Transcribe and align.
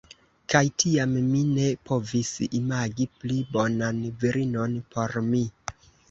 Kaj 0.51 0.61
tiam, 0.83 1.11
mi 1.33 1.41
ne 1.57 1.65
povis 1.89 2.31
imagi 2.59 3.07
pli 3.23 3.37
bonan 3.57 3.99
virinon 4.23 4.73
por 4.97 5.15
mi. 5.29 5.43